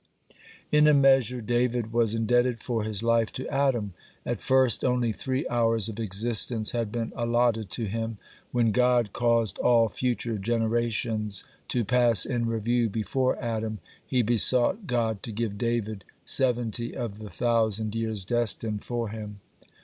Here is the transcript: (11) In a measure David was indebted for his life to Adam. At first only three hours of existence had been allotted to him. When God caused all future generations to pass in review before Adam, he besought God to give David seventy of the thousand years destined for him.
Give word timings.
(11) 0.71 0.71
In 0.71 0.87
a 0.87 0.99
measure 0.99 1.41
David 1.41 1.93
was 1.93 2.15
indebted 2.15 2.59
for 2.59 2.83
his 2.83 3.03
life 3.03 3.31
to 3.33 3.47
Adam. 3.49 3.93
At 4.25 4.41
first 4.41 4.83
only 4.83 5.11
three 5.13 5.47
hours 5.47 5.89
of 5.89 5.99
existence 5.99 6.71
had 6.71 6.91
been 6.91 7.13
allotted 7.15 7.69
to 7.69 7.85
him. 7.85 8.17
When 8.51 8.71
God 8.71 9.13
caused 9.13 9.59
all 9.59 9.89
future 9.89 10.39
generations 10.39 11.43
to 11.67 11.85
pass 11.85 12.25
in 12.25 12.47
review 12.47 12.89
before 12.89 13.37
Adam, 13.39 13.77
he 14.03 14.23
besought 14.23 14.87
God 14.87 15.21
to 15.21 15.31
give 15.31 15.59
David 15.59 16.03
seventy 16.25 16.95
of 16.97 17.19
the 17.19 17.29
thousand 17.29 17.93
years 17.93 18.25
destined 18.25 18.83
for 18.83 19.09
him. 19.09 19.39